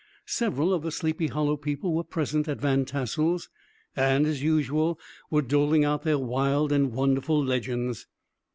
Several 0.25 0.73
of 0.73 0.81
the 0.81 0.89
Sleepy 0.89 1.27
Hollow 1.27 1.55
people 1.57 1.93
were 1.93 2.03
present 2.03 2.47
at 2.47 2.59
Van 2.59 2.85
Tassel's, 2.85 3.49
and, 3.95 4.25
as 4.25 4.41
usual, 4.41 4.99
were 5.29 5.43
doling 5.43 5.85
out 5.85 6.01
their 6.01 6.17
wild 6.17 6.71
and 6.71 6.91
wonderful 6.91 7.45
legends. 7.45 8.07